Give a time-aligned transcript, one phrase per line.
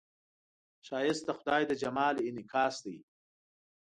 [0.87, 2.97] ښایست د خدای د جمال انعکاس دی